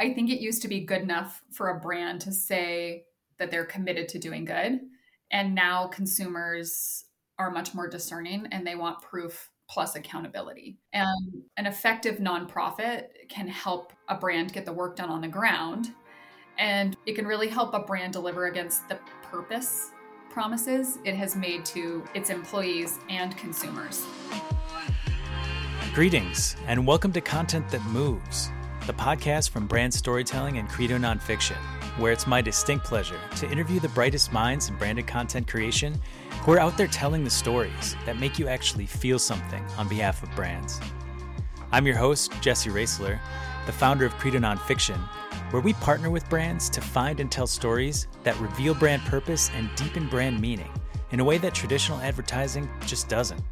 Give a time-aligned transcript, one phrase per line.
[0.00, 3.04] I think it used to be good enough for a brand to say
[3.38, 4.80] that they're committed to doing good.
[5.32, 7.04] And now consumers
[7.38, 10.78] are much more discerning and they want proof plus accountability.
[10.92, 15.92] And an effective nonprofit can help a brand get the work done on the ground.
[16.58, 19.90] And it can really help a brand deliver against the purpose
[20.30, 24.06] promises it has made to its employees and consumers.
[25.92, 28.50] Greetings, and welcome to Content That Moves,
[28.88, 31.58] the podcast from Brand Storytelling and Credo Nonfiction,
[31.98, 35.94] where it's my distinct pleasure to interview the brightest minds in branded content creation
[36.40, 40.22] who are out there telling the stories that make you actually feel something on behalf
[40.22, 40.80] of brands.
[41.70, 43.20] I'm your host, Jesse Raisler,
[43.66, 44.98] the founder of Credo Nonfiction,
[45.50, 49.68] where we partner with brands to find and tell stories that reveal brand purpose and
[49.76, 50.72] deepen brand meaning
[51.10, 53.42] in a way that traditional advertising just doesn't.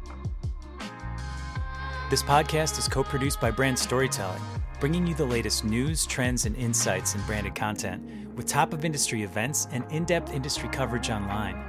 [2.09, 4.41] This podcast is co produced by Brand Storytelling,
[4.79, 9.23] bringing you the latest news, trends, and insights in branded content with top of industry
[9.23, 11.63] events and in depth industry coverage online.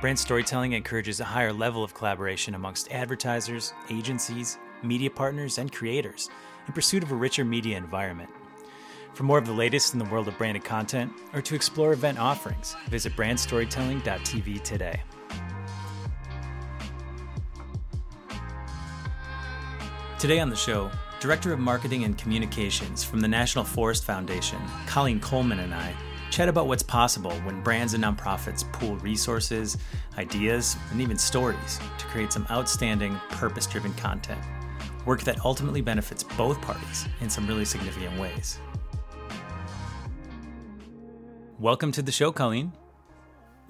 [0.00, 6.30] Brand Storytelling encourages a higher level of collaboration amongst advertisers, agencies, media partners, and creators
[6.68, 8.30] in pursuit of a richer media environment.
[9.14, 12.20] For more of the latest in the world of branded content or to explore event
[12.20, 15.02] offerings, visit brandstorytelling.tv today.
[20.20, 25.18] Today on the show, Director of Marketing and Communications from the National Forest Foundation, Colleen
[25.18, 25.92] Coleman, and I
[26.30, 29.76] chat about what's possible when brands and nonprofits pool resources,
[30.16, 34.40] ideas, and even stories to create some outstanding, purpose driven content.
[35.06, 38.60] Work that ultimately benefits both parties in some really significant ways.
[41.58, 42.74] Welcome to the show, Colleen.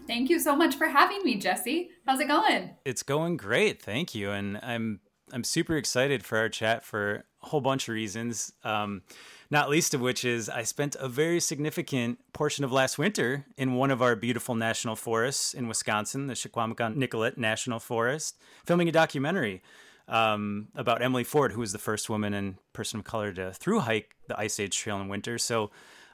[0.06, 1.88] Thank you so much for having me, Jesse.
[2.04, 2.72] How's it going?
[2.84, 4.32] It's going great, thank you.
[4.32, 5.00] And I'm
[5.32, 8.52] I'm super excited for our chat for whole bunch of reasons.
[8.64, 9.02] Um,
[9.50, 13.74] not least of which is I spent a very significant portion of last winter in
[13.74, 18.92] one of our beautiful national forests in Wisconsin, the Chequamegon Nicolet National Forest, filming a
[18.92, 19.62] documentary
[20.06, 23.80] um, about Emily Ford, who was the first woman and person of color to through
[23.80, 25.38] hike the Ice Age Trail in winter.
[25.38, 25.70] So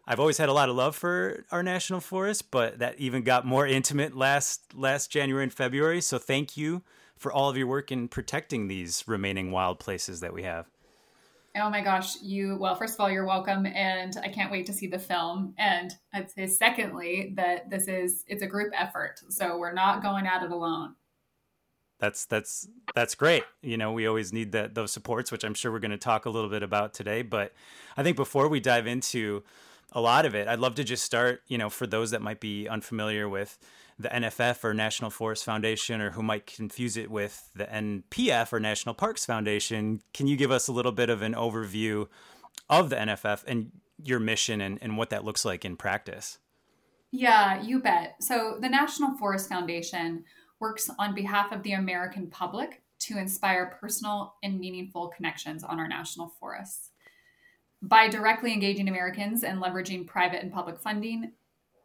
[0.06, 3.47] I've always had a lot of love for our national forest, but that even got
[3.47, 6.01] more intimate last last January and February.
[6.01, 6.83] So thank you
[7.17, 10.67] for all of your work in protecting these remaining wild places that we have.
[11.57, 13.65] Oh my gosh, you, well, first of all, you're welcome.
[13.65, 15.55] And I can't wait to see the film.
[15.57, 19.21] And I'd say, secondly, that this is, it's a group effort.
[19.29, 20.97] So we're not going at it alone.
[22.01, 23.45] That's, that's, that's great.
[23.63, 26.27] You know, we always need that, those supports, which I'm sure we're going to talk
[26.27, 27.23] a little bit about today.
[27.23, 27.53] But
[27.97, 29.45] I think before we dive into
[29.93, 32.41] a lot of it, I'd love to just start, you know, for those that might
[32.41, 33.57] be unfamiliar with,
[33.99, 38.60] the NFF or National Forest Foundation, or who might confuse it with the NPF or
[38.60, 40.00] National Parks Foundation.
[40.12, 42.09] Can you give us a little bit of an overview
[42.69, 43.71] of the NFF and
[44.03, 46.38] your mission and, and what that looks like in practice?
[47.12, 48.16] Yeah, you bet.
[48.21, 50.25] So, the National Forest Foundation
[50.59, 55.87] works on behalf of the American public to inspire personal and meaningful connections on our
[55.87, 56.91] national forests.
[57.82, 61.32] By directly engaging Americans and leveraging private and public funding,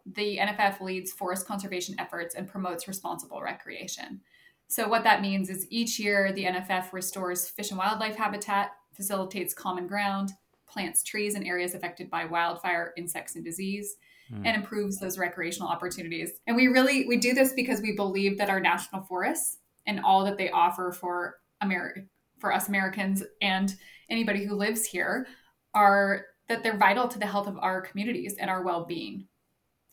[0.05, 4.21] the NFF leads forest conservation efforts and promotes responsible recreation.
[4.67, 9.53] So, what that means is each year the NFF restores fish and wildlife habitat, facilitates
[9.53, 10.31] common ground,
[10.67, 13.95] plants trees in areas affected by wildfire, insects, and disease,
[14.31, 14.41] mm.
[14.45, 16.33] and improves those recreational opportunities.
[16.45, 19.57] And we really we do this because we believe that our national forests
[19.87, 22.01] and all that they offer for America
[22.37, 23.75] for us Americans and
[24.09, 25.27] anybody who lives here
[25.73, 29.27] are that they're vital to the health of our communities and our well-being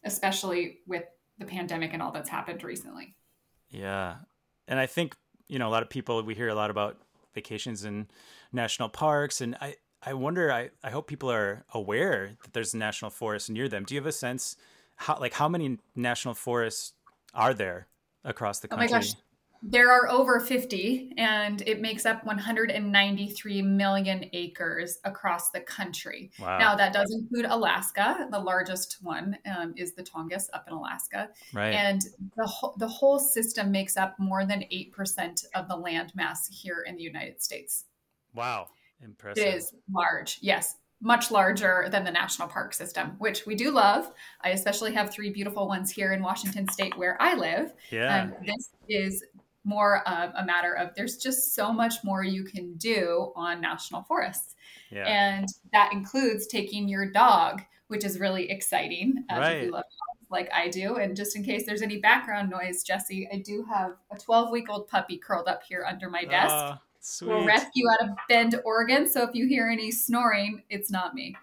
[0.07, 1.03] especially with
[1.39, 3.15] the pandemic and all that's happened recently.
[3.69, 4.15] Yeah.
[4.67, 5.15] And I think,
[5.49, 6.97] you know, a lot of people, we hear a lot about
[7.35, 8.07] vacations in
[8.53, 9.43] national parks.
[9.43, 13.51] And I, I wonder, I, I hope people are aware that there's a national forest
[13.51, 13.85] near them.
[13.85, 14.57] Do you have a sense
[14.97, 16.95] how, like, how many national forests
[17.35, 17.89] are there
[18.25, 18.89] across the country?
[18.89, 19.15] Oh my gosh.
[19.69, 26.31] There are over 50, and it makes up 193 million acres across the country.
[26.39, 26.59] Wow.
[26.59, 28.29] Now, that does include Alaska.
[28.31, 31.31] The largest one um, is the Tongass up in Alaska.
[31.53, 31.71] Right.
[31.71, 32.01] And
[32.37, 36.85] the, ho- the whole system makes up more than 8% of the land mass here
[36.87, 37.87] in the United States.
[38.35, 38.69] Wow.
[39.03, 39.45] Impressive.
[39.45, 44.11] It is large, yes much larger than the national park system, which we do love.
[44.41, 47.75] I especially have three beautiful ones here in Washington State where I live.
[47.91, 48.23] Yeah.
[48.23, 49.23] Um, this is
[49.67, 54.05] more of a matter of there's just so much more you can do on national
[54.05, 54.55] forests.
[54.91, 55.05] Yeah.
[55.07, 59.25] And that includes taking your dog, which is really exciting.
[59.29, 59.57] Um, right.
[59.57, 60.97] If you love dogs like I do.
[60.97, 64.71] And just in case there's any background noise, Jesse, I do have a 12 week
[64.71, 66.55] old puppy curled up here under my desk.
[66.55, 66.77] Uh,
[67.09, 67.29] Sweet.
[67.29, 69.09] We'll rescue out of Bend, Oregon.
[69.09, 71.37] So if you hear any snoring, it's not me.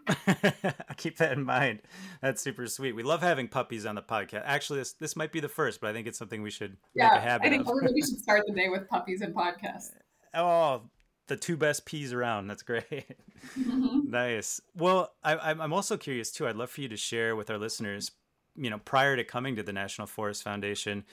[0.98, 1.80] Keep that in mind.
[2.22, 2.92] That's super sweet.
[2.92, 4.44] We love having puppies on the podcast.
[4.44, 7.12] Actually, this this might be the first, but I think it's something we should yeah,
[7.12, 7.70] make a habit I think of.
[7.70, 9.92] everybody should start the day with puppies and podcasts.
[10.34, 10.82] Oh,
[11.28, 12.48] the two best peas around.
[12.48, 12.84] That's great.
[13.58, 14.10] Mm-hmm.
[14.10, 14.60] nice.
[14.76, 16.46] Well, I, I'm also curious too.
[16.46, 18.12] I'd love for you to share with our listeners,
[18.58, 21.06] you know, prior to coming to the National Forest Foundation,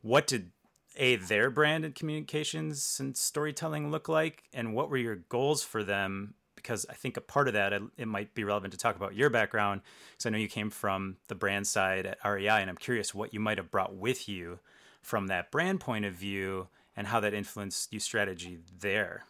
[0.00, 0.50] what did
[0.96, 5.82] a their brand and communications and storytelling look like, and what were your goals for
[5.82, 6.34] them?
[6.54, 9.30] Because I think a part of that it might be relevant to talk about your
[9.30, 9.80] background,
[10.12, 13.34] because I know you came from the brand side at REI, and I'm curious what
[13.34, 14.60] you might have brought with you
[15.00, 19.24] from that brand point of view and how that influenced your strategy there.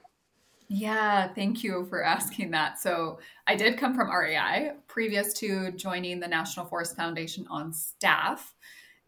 [0.69, 2.79] Yeah, thank you for asking that.
[2.79, 8.55] So, I did come from REI previous to joining the National Forest Foundation on staff.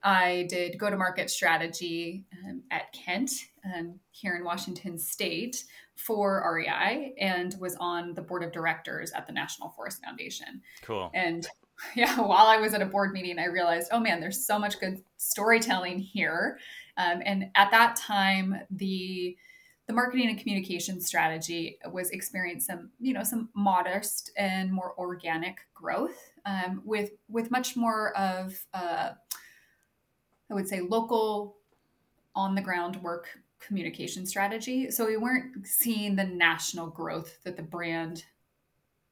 [0.04, 3.30] I did go to market strategy um, at Kent
[3.64, 5.64] um, here in Washington State
[5.96, 10.60] for REI and was on the board of directors at the National Forest Foundation.
[10.82, 11.10] Cool.
[11.14, 11.46] And
[11.96, 14.78] yeah, while I was at a board meeting, I realized, oh man, there's so much
[14.78, 16.58] good storytelling here.
[16.98, 19.36] Um, and at that time, the
[19.86, 25.58] the marketing and communication strategy was experiencing some, you know, some modest and more organic
[25.74, 29.10] growth um, with with much more of, uh,
[30.50, 31.56] I would say, local,
[32.34, 33.28] on the ground work
[33.60, 34.90] communication strategy.
[34.90, 38.24] So we weren't seeing the national growth that the brand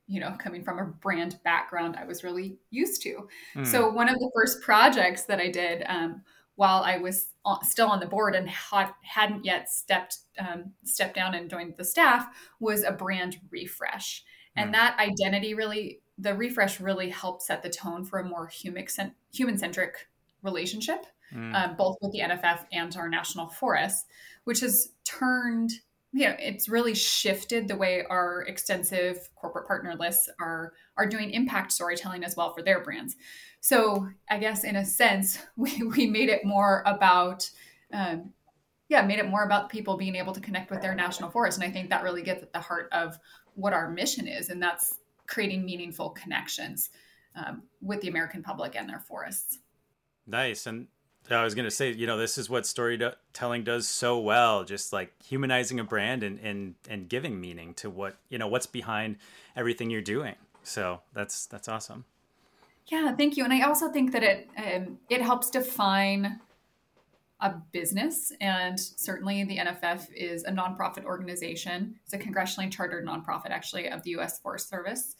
[0.07, 3.29] you know, coming from a brand background, I was really used to.
[3.57, 3.67] Mm.
[3.67, 6.23] So one of the first projects that I did um,
[6.57, 7.29] while I was
[7.63, 11.85] still on the board and had, hadn't yet stepped um, stepped down and joined the
[11.85, 12.27] staff
[12.61, 14.23] was a brand refresh,
[14.57, 14.73] and mm.
[14.73, 18.87] that identity really the refresh really helped set the tone for a more human
[19.33, 20.09] human centric
[20.43, 21.55] relationship, mm.
[21.55, 24.07] um, both with the NFF and our national forests,
[24.45, 25.73] which has turned
[26.15, 31.31] you know it's really shifted the way our extensive corporate partner lists are are doing
[31.31, 33.17] impact storytelling as well for their brands.
[33.61, 37.49] So i guess in a sense we, we made it more about
[37.93, 38.33] um,
[38.89, 41.67] yeah made it more about people being able to connect with their national forest and
[41.67, 43.19] i think that really gets at the heart of
[43.55, 46.91] what our mission is and that's creating meaningful connections
[47.37, 49.59] um, with the american public and their forests.
[50.27, 50.67] Nice.
[50.67, 50.87] And
[51.31, 54.93] I was going to say, you know, this is what storytelling does so well, just
[54.93, 59.17] like humanizing a brand and, and, and giving meaning to what, you know, what's behind
[59.57, 60.35] everything you're doing.
[60.63, 62.05] So that's, that's awesome.
[62.87, 63.45] Yeah, thank you.
[63.45, 66.41] And I also think that it, um, it helps define
[67.41, 68.33] a business.
[68.41, 71.97] And certainly the NFF is a nonprofit organization.
[72.05, 74.39] It's a congressionally chartered nonprofit, actually, of the U.S.
[74.41, 75.17] Forest Service.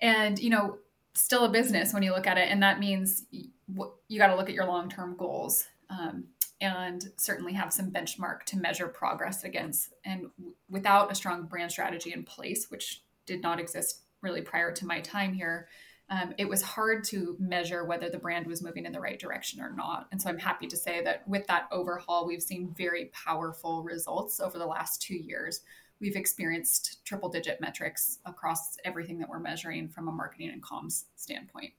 [0.00, 0.78] And, you know,
[1.14, 2.48] still a business when you look at it.
[2.50, 6.24] And that means you got to look at your long term goals um,
[6.60, 9.92] and certainly have some benchmark to measure progress against.
[10.04, 10.26] And
[10.68, 15.00] without a strong brand strategy in place, which did not exist really prior to my
[15.00, 15.68] time here,
[16.10, 19.60] um, it was hard to measure whether the brand was moving in the right direction
[19.60, 20.08] or not.
[20.10, 24.40] And so I'm happy to say that with that overhaul, we've seen very powerful results
[24.40, 25.60] over the last two years.
[26.00, 31.04] We've experienced triple digit metrics across everything that we're measuring from a marketing and comms
[31.16, 31.72] standpoint.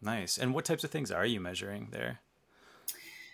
[0.00, 0.38] Nice.
[0.38, 2.20] And what types of things are you measuring there?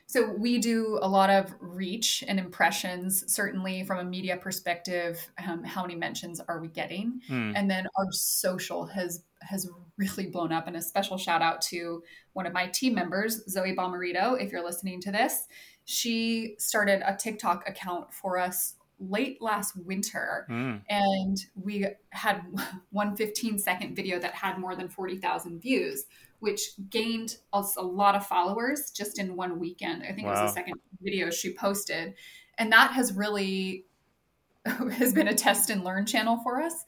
[0.07, 3.33] So we do a lot of reach and impressions.
[3.33, 5.19] Certainly, from a media perspective,
[5.49, 7.23] um, how many mentions are we getting?
[7.31, 7.55] Mm.
[7.57, 10.67] And then our social has has really blown up.
[10.67, 12.03] And a special shout out to
[12.35, 14.39] one of my team members, Zoe Bomarito.
[14.39, 15.47] If you're listening to this,
[15.87, 18.75] she started a TikTok account for us
[19.09, 20.81] late last winter mm.
[20.89, 22.43] and we had
[22.91, 26.07] one 15 second video that had more than 40,000 views
[26.43, 30.03] which gained us a lot of followers just in one weekend.
[30.03, 30.33] I think wow.
[30.33, 32.15] it was the second video she posted.
[32.59, 33.87] And that has really
[34.67, 36.85] has been a test and learn channel for us.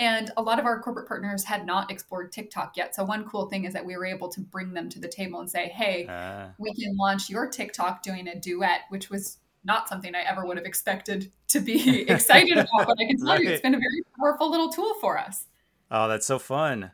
[0.00, 2.96] And a lot of our corporate partners had not explored TikTok yet.
[2.96, 5.38] So one cool thing is that we were able to bring them to the table
[5.38, 6.48] and say, "Hey, uh.
[6.58, 10.56] we can launch your TikTok doing a duet," which was not something I ever would
[10.56, 12.86] have expected to be excited about.
[12.86, 13.42] But I can tell right.
[13.42, 15.44] you, it's been a very powerful little tool for us.
[15.90, 16.92] Oh, that's so fun.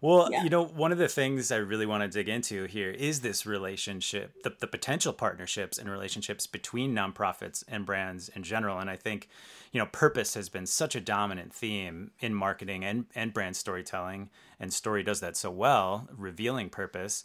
[0.00, 0.44] Well, yeah.
[0.44, 3.46] you know, one of the things I really want to dig into here is this
[3.46, 8.78] relationship, the, the potential partnerships and relationships between nonprofits and brands in general.
[8.78, 9.28] And I think,
[9.72, 14.28] you know, purpose has been such a dominant theme in marketing and, and brand storytelling.
[14.60, 17.24] And story does that so well, revealing purpose.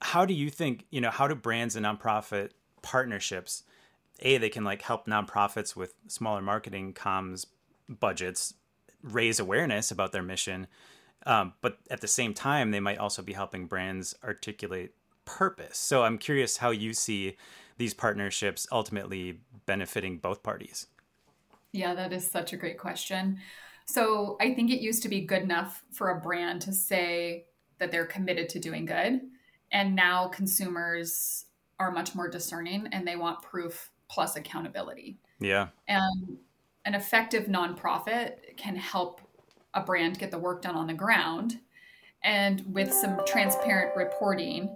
[0.00, 2.50] How do you think, you know, how do brands and nonprofit
[2.82, 3.64] partnerships,
[4.24, 7.46] A, they can like help nonprofits with smaller marketing comms
[7.88, 8.54] budgets
[9.02, 10.66] raise awareness about their mission
[11.26, 15.78] um, but at the same time, they might also be helping brands articulate purpose.
[15.78, 17.36] So I'm curious how you see
[17.78, 20.86] these partnerships ultimately benefiting both parties.
[21.72, 23.38] Yeah, that is such a great question.
[23.86, 27.46] So I think it used to be good enough for a brand to say
[27.78, 29.20] that they're committed to doing good.
[29.72, 31.46] And now consumers
[31.80, 35.16] are much more discerning and they want proof plus accountability.
[35.40, 35.68] Yeah.
[35.88, 36.38] And
[36.84, 39.20] an effective nonprofit can help
[39.72, 41.60] a brand get the work done on the ground.
[42.22, 44.74] And with some transparent reporting,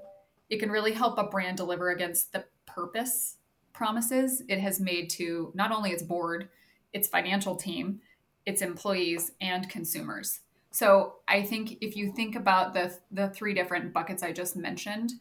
[0.50, 3.37] it can really help a brand deliver against the purpose
[3.73, 6.49] promises it has made to not only its board,
[6.92, 8.00] its financial team,
[8.44, 10.40] its employees, and consumers.
[10.70, 15.12] So I think if you think about the the three different buckets I just mentioned,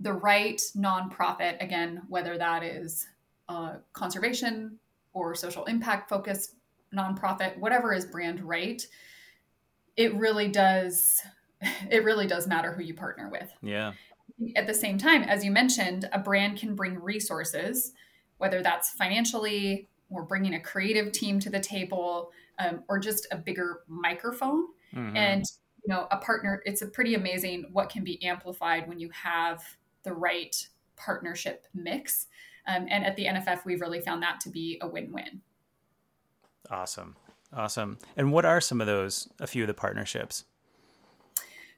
[0.00, 3.06] the right nonprofit, again, whether that is
[3.92, 4.78] conservation
[5.12, 6.56] or social impact focused
[6.94, 8.86] nonprofit, whatever is brand right,
[9.96, 11.20] it really does
[11.90, 13.50] it really does matter who you partner with.
[13.62, 13.92] Yeah.
[14.56, 17.92] At the same time, as you mentioned, a brand can bring resources,
[18.38, 23.36] whether that's financially or bringing a creative team to the table um, or just a
[23.36, 24.66] bigger microphone.
[24.94, 25.16] Mm-hmm.
[25.16, 25.44] And
[25.86, 26.62] you know, a partner.
[26.64, 29.62] It's a pretty amazing what can be amplified when you have
[30.02, 30.56] the right
[30.96, 32.26] partnership mix.
[32.66, 35.42] Um, and at the NFF, we've really found that to be a win-win.
[36.70, 37.16] Awesome,
[37.52, 37.98] awesome.
[38.16, 39.28] And what are some of those?
[39.40, 40.44] A few of the partnerships.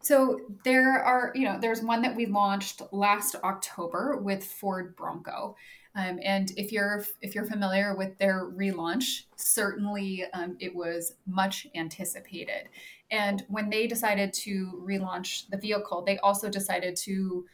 [0.00, 5.56] So there are, you know, there's one that we launched last October with Ford Bronco.
[5.96, 11.66] Um, and if you're if you're familiar with their relaunch, certainly um, it was much
[11.74, 12.68] anticipated.
[13.10, 17.46] And when they decided to relaunch the vehicle, they also decided to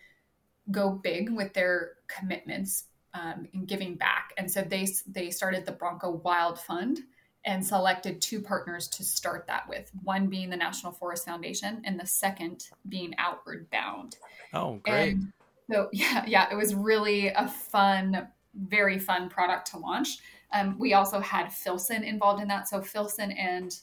[0.71, 4.33] go big with their commitments um, in giving back.
[4.37, 7.01] And so they they started the Bronco Wild Fund,
[7.45, 11.99] and selected two partners to start that with one being the National Forest Foundation and
[11.99, 14.17] the second being Outward Bound.
[14.53, 15.15] Oh, great.
[15.15, 15.33] And
[15.71, 20.19] so, yeah, yeah, it was really a fun, very fun product to launch.
[20.53, 22.69] Um, we also had Filson involved in that.
[22.69, 23.75] So, Filson and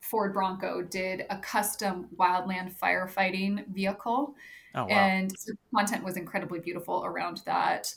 [0.00, 4.34] Ford Bronco did a custom wildland firefighting vehicle.
[4.74, 4.88] Oh, wow.
[4.88, 7.94] And the content was incredibly beautiful around that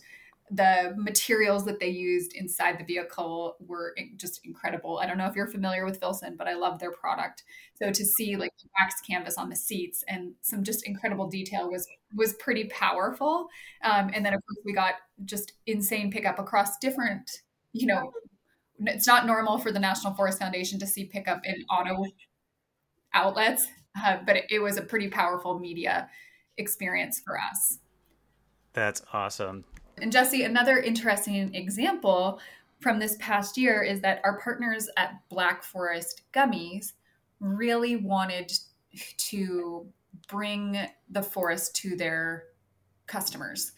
[0.52, 5.00] the materials that they used inside the vehicle were just incredible.
[5.00, 7.44] I don't know if you're familiar with Filson, but I love their product.
[7.76, 11.88] So to see like wax canvas on the seats and some just incredible detail was
[12.14, 13.48] was pretty powerful.
[13.84, 17.30] Um, and then of course we got just insane pickup across different,
[17.72, 18.12] you know,
[18.80, 22.06] it's not normal for the National Forest Foundation to see pickup in auto
[23.14, 23.66] outlets,
[24.04, 26.10] uh, but it, it was a pretty powerful media
[26.58, 27.80] experience for us.
[28.74, 29.66] That's awesome.
[30.02, 32.40] And Jesse, another interesting example
[32.80, 36.94] from this past year is that our partners at Black Forest Gummies
[37.40, 38.52] really wanted
[39.18, 39.88] to
[40.28, 40.78] bring
[41.10, 42.46] the forest to their
[43.08, 43.72] customers.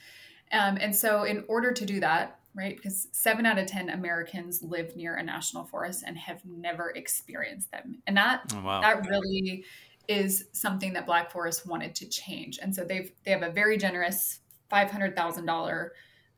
[0.51, 4.63] Um, and so, in order to do that, right, because seven out of 10 Americans
[4.63, 8.01] live near a national forest and have never experienced them.
[8.07, 8.81] And that, oh, wow.
[8.81, 9.65] that really
[10.07, 12.59] is something that Black Forest wanted to change.
[12.61, 14.39] And so they've they have a very generous
[14.71, 15.89] $500,000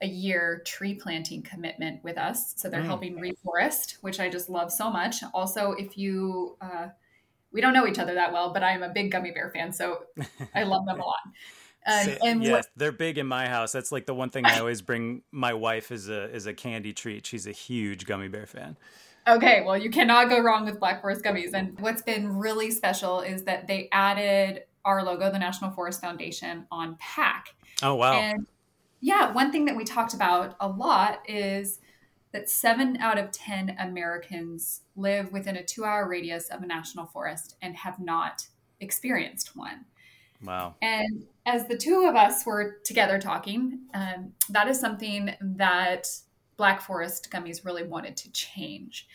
[0.01, 2.53] a year tree planting commitment with us.
[2.57, 2.85] So they're mm.
[2.85, 5.23] helping reforest, which I just love so much.
[5.33, 6.87] Also, if you, uh,
[7.51, 10.03] we don't know each other that well, but I'm a big gummy bear fan, so
[10.53, 11.19] I love them a lot.
[11.89, 13.71] Uh, and yes, what, they're big in my house.
[13.71, 16.91] That's like the one thing I always bring my wife is a is a candy
[16.91, 17.25] treat.
[17.25, 18.75] She's a huge gummy bear fan.
[19.27, 21.53] Okay, well, you cannot go wrong with Black Forest gummies.
[21.53, 26.65] And what's been really special is that they added our logo, the National Forest Foundation,
[26.71, 27.55] on pack.
[27.83, 28.13] Oh wow!
[28.13, 28.47] And
[29.01, 31.79] yeah, one thing that we talked about a lot is
[32.31, 37.05] that seven out of 10 Americans live within a two hour radius of a national
[37.05, 38.47] forest and have not
[38.79, 39.85] experienced one.
[40.43, 40.75] Wow.
[40.81, 46.07] And as the two of us were together talking, um, that is something that
[46.57, 49.07] Black Forest Gummies really wanted to change.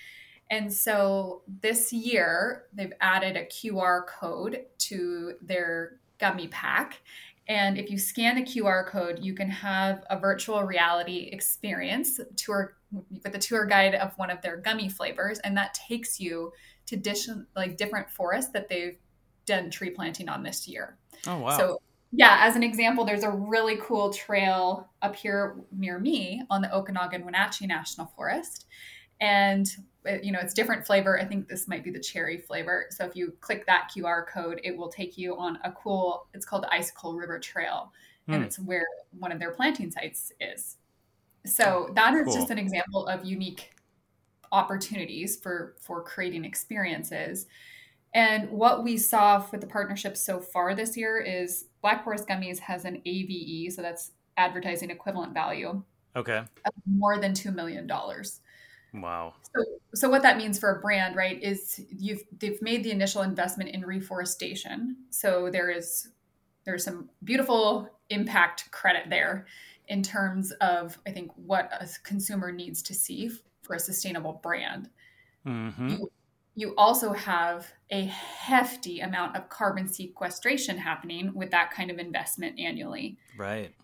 [0.50, 7.00] And so this year, they've added a QR code to their gummy pack.
[7.49, 12.76] And if you scan the QR code, you can have a virtual reality experience tour
[13.25, 16.52] with a tour guide of one of their gummy flavors, and that takes you
[16.87, 18.99] to dish, like different forests that they've
[19.46, 20.99] done tree planting on this year.
[21.26, 21.56] Oh wow!
[21.56, 21.82] So
[22.12, 26.69] yeah, as an example, there's a really cool trail up here near me on the
[26.69, 28.66] Okanogan Wenatchee National Forest,
[29.21, 29.66] and
[30.23, 31.19] you know it's different flavor.
[31.19, 32.87] I think this might be the cherry flavor.
[32.90, 36.45] So if you click that qr code it will take you on a cool it's
[36.45, 37.92] called the icicle river trail.
[38.26, 38.42] And hmm.
[38.42, 38.87] it's where
[39.19, 40.76] one of their planting sites is.
[41.47, 42.35] So that is cool.
[42.35, 43.71] just an example of unique
[44.50, 47.47] opportunities for for creating experiences
[48.14, 52.59] and what we saw with the partnership so far this year is black forest gummies
[52.59, 55.83] has an ave so that's advertising equivalent value
[56.16, 56.42] okay
[56.87, 57.87] more than $2 million
[58.95, 59.35] Wow.
[59.54, 59.64] So,
[59.95, 63.71] so what that means for a brand, right, is you've they've made the initial investment
[63.71, 64.97] in reforestation.
[65.11, 66.09] So there is
[66.64, 69.47] there's some beautiful impact credit there
[69.88, 73.31] in terms of I think what a consumer needs to see
[73.62, 74.90] for a sustainable brand.
[75.47, 75.88] Mm-hmm.
[75.88, 76.12] You,
[76.54, 82.59] you also have a hefty amount of carbon sequestration happening with that kind of investment
[82.59, 83.16] annually.
[83.37, 83.75] Right.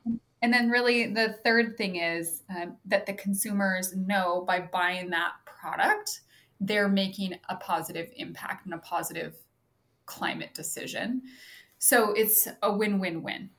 [0.43, 5.33] And then, really, the third thing is um, that the consumers know by buying that
[5.47, 6.21] product,
[6.61, 9.35] they're making a positive impact and a positive
[10.07, 11.23] climate decision.
[11.79, 13.51] So it's a win win win.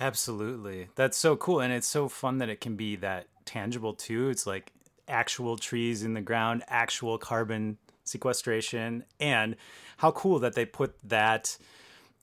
[0.00, 0.88] Absolutely.
[0.94, 1.60] That's so cool.
[1.60, 4.28] And it's so fun that it can be that tangible too.
[4.28, 4.72] It's like
[5.08, 9.56] actual trees in the ground, actual carbon sequestration, and
[9.98, 11.56] how cool that they put that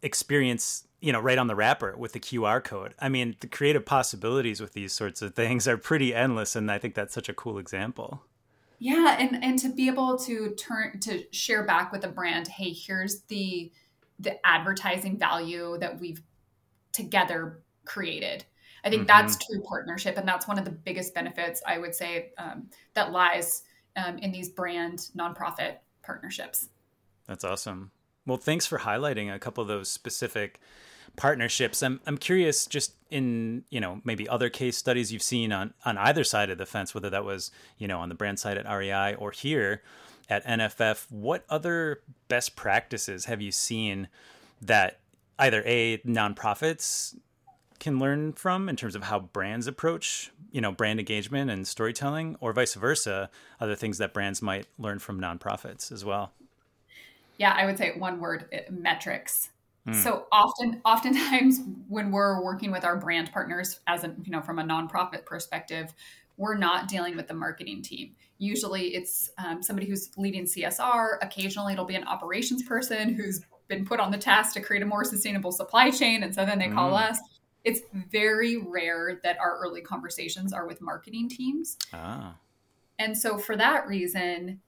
[0.02, 2.96] experience you know right on the wrapper with the QR code.
[3.00, 6.80] I mean, the creative possibilities with these sorts of things are pretty endless and I
[6.80, 8.24] think that's such a cool example.
[8.80, 12.72] Yeah, and and to be able to turn to share back with a brand, hey,
[12.72, 13.72] here's the
[14.20, 16.22] the advertising value that we've
[16.92, 18.46] together created.
[18.84, 19.08] I think mm-hmm.
[19.08, 23.12] that's true partnership, and that's one of the biggest benefits I would say um, that
[23.12, 23.64] lies
[23.96, 26.70] um, in these brand nonprofit partnerships.
[27.28, 27.92] That's awesome.
[28.26, 30.60] Well, thanks for highlighting a couple of those specific
[31.16, 31.82] partnerships.
[31.84, 35.98] I'm I'm curious, just in you know maybe other case studies you've seen on on
[35.98, 38.72] either side of the fence, whether that was you know on the brand side at
[38.72, 39.82] REI or here
[40.30, 41.12] at NFF.
[41.12, 44.08] What other best practices have you seen
[44.62, 45.00] that
[45.38, 47.16] either a nonprofits
[47.80, 52.38] can learn from in terms of how brands approach you know brand engagement and storytelling
[52.40, 56.32] or vice versa other things that brands might learn from nonprofits as well.
[57.38, 59.50] Yeah i would say one word metrics.
[59.86, 60.02] Mm.
[60.02, 61.60] so often oftentimes
[61.90, 65.94] when we're working with our brand partners as a you know from a nonprofit perspective
[66.38, 68.14] we're not dealing with the marketing team.
[68.40, 73.86] Usually it's um, somebody who's leading csr occasionally it'll be an operations person who's been
[73.86, 76.70] put on the task to create a more sustainable supply chain and so then they
[76.70, 77.10] call mm.
[77.10, 77.20] us
[77.66, 81.78] it's very rare that our early conversations are with marketing teams.
[81.92, 82.38] Ah.
[83.00, 84.62] And so for that reason,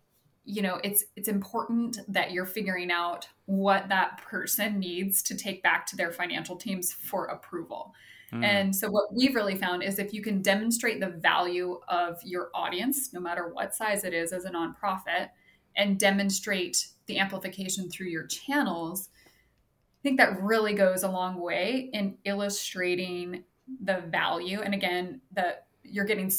[0.44, 5.62] you know, it's it's important that you're figuring out what that person needs to take
[5.62, 7.94] back to their financial teams for approval.
[8.34, 8.44] Mm.
[8.44, 12.50] And so what we've really found is if you can demonstrate the value of your
[12.54, 15.30] audience, no matter what size it is as a nonprofit,
[15.76, 19.10] and demonstrate the amplification through your channels,
[20.04, 23.44] think that really goes a long way in illustrating
[23.84, 24.62] the value.
[24.62, 26.32] And again, that you're getting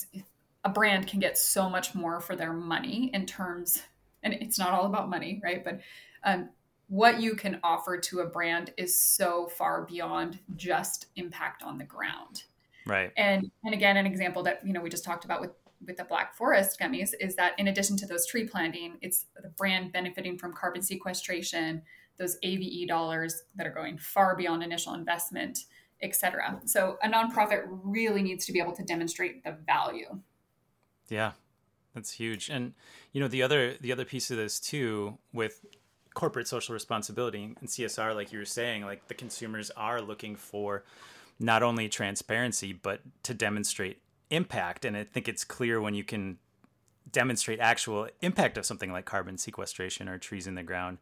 [0.64, 3.82] a brand can get so much more for their money in terms,
[4.22, 5.62] and it's not all about money, right?
[5.62, 5.80] But
[6.24, 6.50] um,
[6.88, 11.84] what you can offer to a brand is so far beyond just impact on the
[11.84, 12.44] ground.
[12.86, 13.12] Right.
[13.16, 15.50] And and again, an example that you know we just talked about with
[15.86, 19.48] with the Black Forest gummies is that in addition to those tree planting, it's the
[19.50, 21.82] brand benefiting from carbon sequestration,
[22.18, 25.60] those AVE dollars that are going far beyond initial investment,
[26.02, 26.60] et cetera.
[26.64, 30.18] So a nonprofit really needs to be able to demonstrate the value.
[31.08, 31.32] Yeah,
[31.94, 32.48] that's huge.
[32.48, 32.74] And
[33.12, 35.64] you know the other the other piece of this too with
[36.14, 40.84] corporate social responsibility and CSR, like you were saying, like the consumers are looking for
[41.38, 44.84] not only transparency but to demonstrate impact.
[44.84, 46.38] And I think it's clear when you can
[47.10, 50.98] demonstrate actual impact of something like carbon sequestration or trees in the ground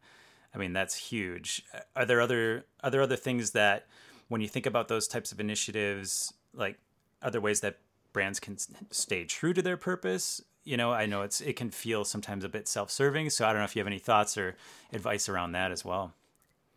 [0.57, 1.63] I mean, that's huge.
[1.95, 3.85] Are there other are there other things that
[4.27, 6.79] when you think about those types of initiatives, like
[7.21, 7.77] other ways that
[8.11, 8.57] brands can
[8.89, 10.41] stay true to their purpose?
[10.63, 13.59] You know, I know it's it can feel sometimes a bit self-serving, so I don't
[13.59, 14.55] know if you have any thoughts or
[14.91, 16.15] advice around that as well.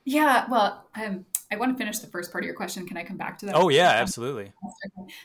[0.05, 2.87] Yeah, well, um, I want to finish the first part of your question.
[2.87, 3.57] Can I come back to that?
[3.57, 4.53] Oh yeah, absolutely.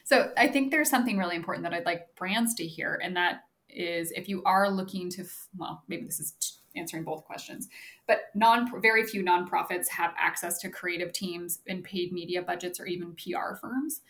[0.05, 3.41] So I think there's something really important that I'd like brands to hear, and that
[3.69, 5.25] is if you are looking to,
[5.57, 6.35] well, maybe this is
[6.75, 7.69] answering both questions.
[8.07, 12.85] But non very few nonprofits have access to creative teams and paid media budgets or
[12.85, 14.01] even PR firms.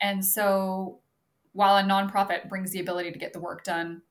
[0.00, 1.00] And so
[1.52, 4.02] while a nonprofit brings the ability to get the work done,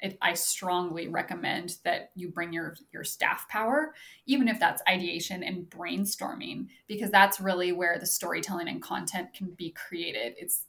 [0.00, 3.94] it, I strongly recommend that you bring your your staff power,
[4.26, 9.50] even if that's ideation and brainstorming, because that's really where the storytelling and content can
[9.56, 10.34] be created.
[10.38, 10.64] It's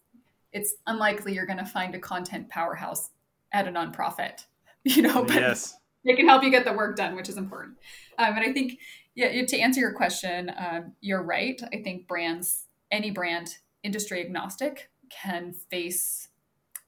[0.54, 3.10] it's unlikely you're going to find a content powerhouse
[3.52, 4.46] at a nonprofit,
[4.84, 5.24] you know.
[5.24, 7.78] But yes they can help you get the work done, which is important.
[8.18, 8.80] Um, and I think,
[9.14, 11.62] yeah, to answer your question, um, you're right.
[11.74, 16.30] I think brands, any brand, industry agnostic, can face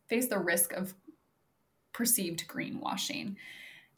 [0.08, 0.96] face the risk of
[1.94, 3.36] perceived greenwashing.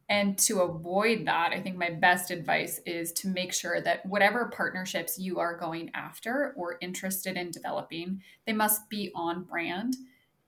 [0.10, 4.52] And to avoid that, I think my best advice is to make sure that whatever
[4.54, 9.96] partnerships you are going after or interested in developing, they must be on brand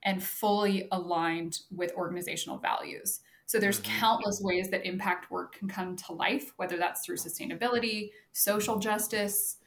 [0.02, 3.20] and fully aligned with organizational values.
[3.46, 3.98] So there's mm-hmm.
[3.98, 9.58] countless ways that impact work can come to life, whether that's through sustainability, social justice,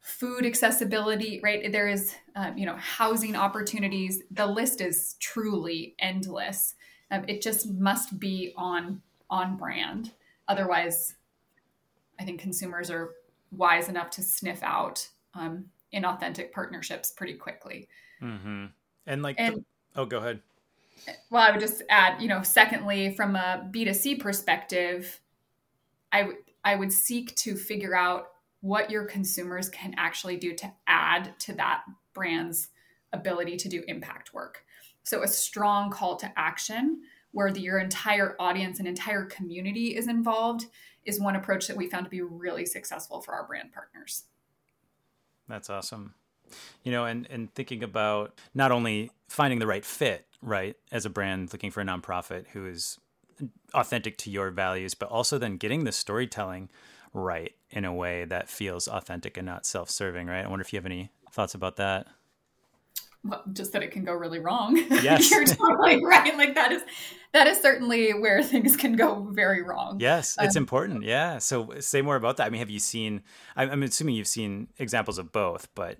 [0.00, 1.70] food accessibility, right?
[1.70, 4.22] There is, um, you know, housing opportunities.
[4.30, 6.74] The list is truly endless.
[7.10, 10.12] Um, it just must be on on brand.
[10.48, 11.14] Otherwise,
[12.18, 13.14] I think consumers are
[13.50, 17.88] wise enough to sniff out um, inauthentic partnerships pretty quickly.
[18.22, 18.66] Mm-hmm.
[19.06, 19.64] And like, and, the,
[19.96, 20.40] oh, go ahead.
[21.30, 25.20] Well, I would just add, you know, secondly, from a B2C perspective,
[26.12, 28.28] I would I would seek to figure out
[28.60, 32.68] what your consumers can actually do to add to that brand's
[33.12, 34.64] ability to do impact work.
[35.04, 40.08] So a strong call to action where the, your entire audience and entire community is
[40.08, 40.66] involved
[41.04, 44.24] is one approach that we found to be really successful for our brand partners.
[45.48, 46.14] That's awesome.
[46.82, 51.10] You know, and and thinking about not only finding the right fit, right, as a
[51.10, 52.98] brand looking for a nonprofit who is
[53.74, 56.68] authentic to your values, but also then getting the storytelling
[57.12, 60.44] right in a way that feels authentic and not self-serving, right?
[60.44, 62.06] I wonder if you have any thoughts about that.
[63.24, 64.76] Well, just that it can go really wrong.
[65.02, 66.36] Yes, you're totally right.
[66.36, 66.82] Like that is
[67.32, 69.98] that is certainly where things can go very wrong.
[70.00, 71.04] Yes, it's um, important.
[71.04, 71.38] Yeah.
[71.38, 72.46] So say more about that.
[72.46, 73.22] I mean, have you seen?
[73.56, 75.98] I'm assuming you've seen examples of both, but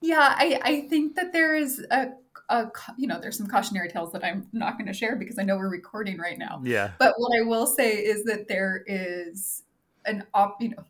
[0.00, 2.12] yeah, I I think that there is a
[2.48, 5.42] a, you know, there's some cautionary tales that I'm not going to share because I
[5.42, 6.60] know we're recording right now.
[6.64, 6.92] Yeah.
[6.98, 9.62] But what I will say is that there is
[10.04, 10.84] an op, you know,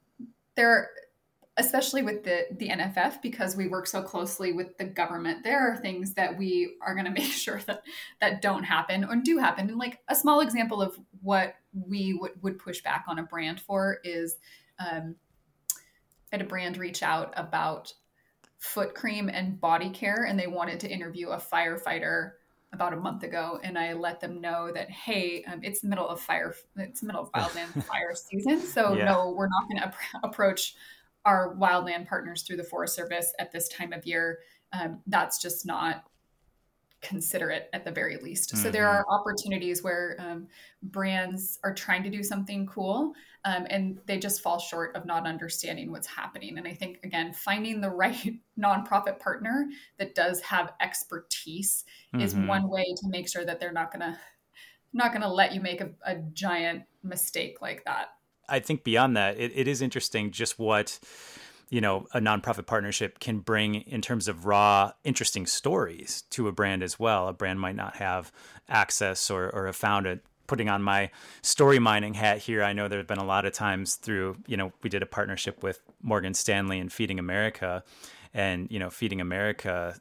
[0.54, 0.90] there,
[1.56, 5.76] especially with the the NFF, because we work so closely with the government, there are
[5.78, 7.82] things that we are going to make sure that
[8.20, 9.68] that don't happen or do happen.
[9.68, 13.60] And like a small example of what we would would push back on a brand
[13.60, 14.36] for is.
[14.78, 15.16] Um,
[16.32, 17.94] had a brand reach out about
[18.58, 22.32] foot cream and body care and they wanted to interview a firefighter
[22.72, 26.08] about a month ago and i let them know that hey um, it's the middle
[26.08, 29.04] of fire it's the middle of wildland fire season so yeah.
[29.04, 30.74] no we're not going to ap- approach
[31.24, 34.38] our wildland partners through the forest service at this time of year
[34.72, 36.04] um, that's just not
[37.06, 38.50] considerate at the very least.
[38.50, 38.62] Mm-hmm.
[38.62, 39.10] So there mm-hmm.
[39.10, 40.48] are opportunities where um,
[40.82, 43.12] brands are trying to do something cool
[43.46, 46.58] um, and they just fall short of not understanding what's happening.
[46.58, 52.24] And I think, again, finding the right nonprofit partner that does have expertise mm-hmm.
[52.24, 54.18] is one way to make sure that they're not going to
[54.92, 58.08] not going to let you make a, a giant mistake like that.
[58.48, 60.98] I think beyond that, it, it is interesting just what
[61.68, 66.52] you know a nonprofit partnership can bring in terms of raw interesting stories to a
[66.52, 68.30] brand as well a brand might not have
[68.68, 71.10] access or, or have found it putting on my
[71.42, 72.62] story mining hat here.
[72.62, 75.06] I know there have been a lot of times through you know we did a
[75.06, 77.84] partnership with morgan stanley and feeding america.
[78.34, 79.98] And you know feeding america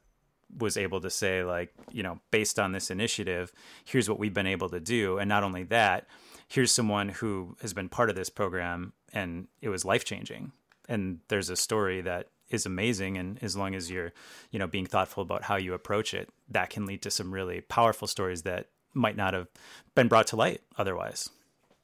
[0.58, 3.52] was able to say like you know based on this initiative
[3.84, 5.18] here's what we've been able to do.
[5.18, 6.08] And not only that
[6.48, 10.52] here's someone who has been part of this program and it was life changing
[10.88, 13.18] and there's a story that is amazing.
[13.18, 14.14] And as long as you're
[14.52, 17.62] you know being thoughtful about how you approach it that can lead to some really
[17.62, 19.48] powerful stories that might not have
[19.94, 21.30] been brought to light otherwise.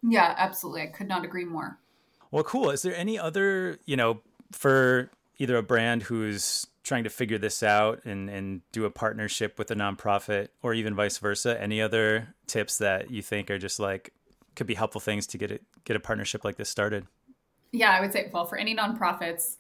[0.02, 0.84] Yeah absolutely.
[0.84, 1.78] I could not agree more.
[2.32, 2.69] Well cool.
[2.69, 4.21] Is there any other you know
[4.52, 9.60] for either a brand who's trying to figure this out and and do a partnership
[9.60, 13.80] with a nonprofit or even vice versa any other tips that you think are just
[13.80, 14.13] like
[14.56, 17.06] could be helpful things to get it get a partnership like this started?
[17.71, 19.58] Yeah, I would say, well, for any nonprofits,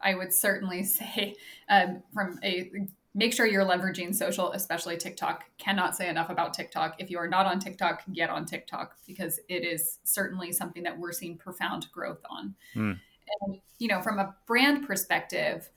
[0.00, 1.34] I would certainly say
[1.68, 2.70] um, from a
[3.14, 5.44] make sure you're leveraging social, especially TikTok.
[5.58, 6.96] Cannot say enough about TikTok.
[6.98, 10.98] If you are not on TikTok, get on TikTok because it is certainly something that
[10.98, 12.54] we're seeing profound growth on.
[12.74, 12.98] Mm.
[13.40, 15.70] And, you know, from a brand perspective,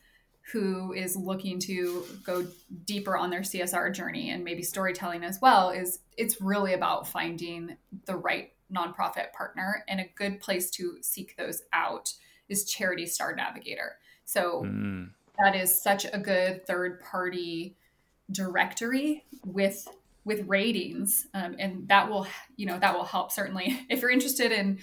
[0.53, 2.47] who is looking to go
[2.85, 7.75] deeper on their CSR journey and maybe storytelling as well, is it's really about finding
[8.05, 9.83] the right nonprofit partner.
[9.89, 12.13] And a good place to seek those out
[12.47, 13.97] is Charity Star Navigator.
[14.23, 15.09] So mm.
[15.39, 17.75] That is such a good third party
[18.31, 19.87] directory with
[20.25, 23.85] with ratings um, and that will you know that will help certainly.
[23.89, 24.79] If you're interested in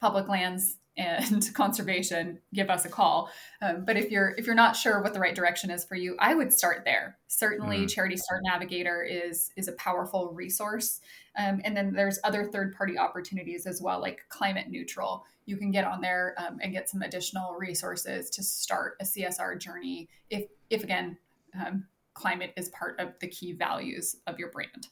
[0.00, 3.30] public lands and conservation give us a call.
[3.60, 6.16] Um, but if you're if you're not sure what the right direction is for you
[6.18, 7.18] i would start there.
[7.28, 7.90] Certainly mm.
[7.90, 11.00] charity start navigator is is a powerful resource
[11.36, 15.70] um, and then there's other third party opportunities as well like climate neutral you can
[15.70, 20.46] get on there um, and get some additional resources to start a csr journey if
[20.70, 21.16] if again
[21.58, 24.88] um, climate is part of the key values of your brand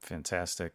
[0.00, 0.72] fantastic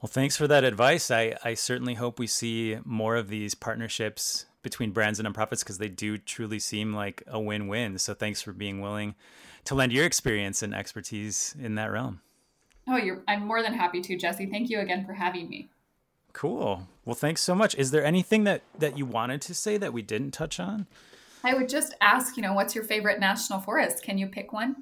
[0.00, 1.10] well, thanks for that advice.
[1.10, 5.78] I, I certainly hope we see more of these partnerships between brands and nonprofits because
[5.78, 7.98] they do truly seem like a win-win.
[7.98, 9.16] So thanks for being willing
[9.64, 12.20] to lend your experience and expertise in that realm.
[12.88, 14.46] Oh, you're I'm more than happy to, Jesse.
[14.46, 15.68] Thank you again for having me.
[16.32, 16.88] Cool.
[17.04, 17.74] Well, thanks so much.
[17.74, 20.86] Is there anything that that you wanted to say that we didn't touch on?
[21.44, 24.02] I would just ask, you know, what's your favorite national forest?
[24.02, 24.76] Can you pick one?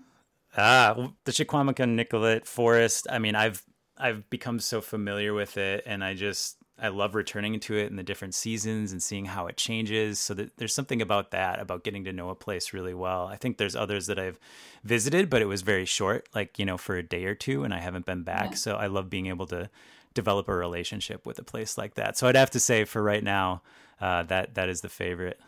[0.56, 3.06] Ah, the Chequamegon Nicolet Forest.
[3.10, 3.62] I mean, I've
[3.98, 7.96] I've become so familiar with it, and I just I love returning to it in
[7.96, 10.18] the different seasons and seeing how it changes.
[10.18, 13.26] So that there's something about that, about getting to know a place really well.
[13.26, 14.38] I think there's others that I've
[14.84, 17.72] visited, but it was very short, like, you know, for a day or two, and
[17.72, 18.50] I haven't been back.
[18.50, 18.56] Yeah.
[18.56, 19.70] So I love being able to
[20.12, 22.18] develop a relationship with a place like that.
[22.18, 23.62] So I'd have to say for right now,
[24.00, 25.40] uh, that that is the favorite.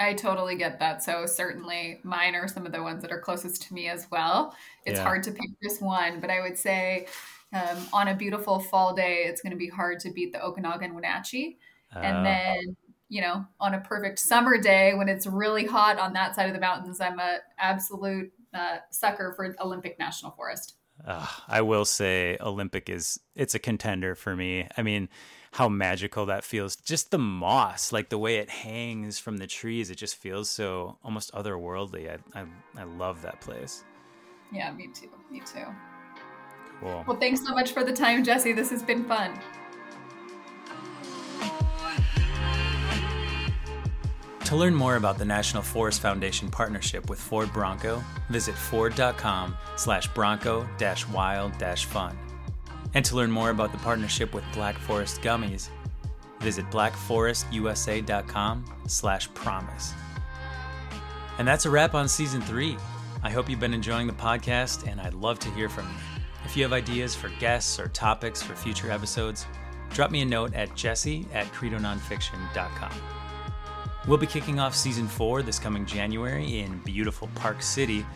[0.00, 1.02] I totally get that.
[1.02, 4.54] So certainly mine are some of the ones that are closest to me as well.
[4.84, 5.02] It's yeah.
[5.02, 7.06] hard to pick just one, but I would say
[7.52, 10.94] um, on a beautiful fall day, it's going to be hard to beat the Okanogan
[10.94, 11.58] Wenatchee.
[11.94, 12.76] Uh, and then,
[13.08, 16.54] you know, on a perfect summer day when it's really hot on that side of
[16.54, 20.74] the mountains, I'm a absolute uh, sucker for Olympic National Forest.
[21.06, 24.66] Uh, I will say Olympic is it's a contender for me.
[24.76, 25.08] I mean,
[25.52, 26.76] how magical that feels.
[26.76, 30.98] Just the moss, like the way it hangs from the trees, it just feels so
[31.02, 32.10] almost otherworldly.
[32.10, 33.84] I I, I love that place.
[34.52, 35.10] Yeah, me too.
[35.30, 35.66] Me too.
[36.80, 37.04] Cool.
[37.06, 38.52] Well, thanks so much for the time, Jesse.
[38.52, 39.38] This has been fun.
[44.44, 50.06] To learn more about the National Forest Foundation partnership with Ford Bronco, visit ford.com slash
[50.08, 52.16] bronco dash wild dash fun.
[52.94, 55.68] And to learn more about the partnership with Black Forest Gummies,
[56.40, 59.92] visit blackforestusa.com slash promise.
[61.38, 62.78] And that's a wrap on season three.
[63.22, 66.07] I hope you've been enjoying the podcast, and I'd love to hear from you.
[66.44, 69.46] If you have ideas for guests or topics for future episodes,
[69.90, 72.92] drop me a note at jesse at credononfiction.com.
[74.06, 78.06] We'll be kicking off season four this coming January in beautiful Park City,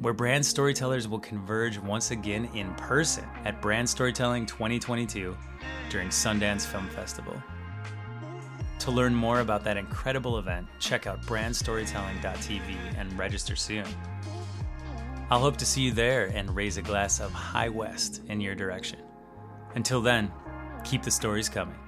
[0.00, 5.36] where brand storytellers will converge once again in person at Brand Storytelling 2022
[5.90, 7.36] during Sundance Film Festival.
[8.78, 13.84] To learn more about that incredible event, check out brandstorytelling.tv and register soon.
[15.32, 18.54] I'll hope to see you there and raise a glass of High West in your
[18.54, 18.98] direction.
[19.74, 20.30] Until then,
[20.84, 21.81] keep the stories coming.